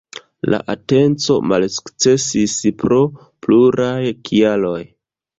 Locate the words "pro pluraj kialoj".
2.83-4.81